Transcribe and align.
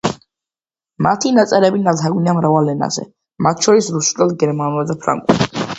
მისი 1.07 1.33
ნაწერები 1.39 1.83
ნათარგმნია 1.89 2.35
მრავალ 2.39 2.73
ენაზე, 2.75 3.07
მათშორის 3.49 3.95
რუსულად, 3.99 4.37
გერმანულად 4.45 4.93
და 4.95 5.03
ფრანგულად. 5.05 5.61